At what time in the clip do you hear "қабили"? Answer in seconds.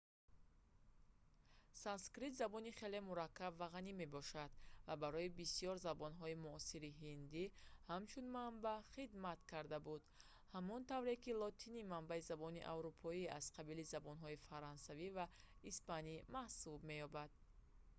13.55-13.89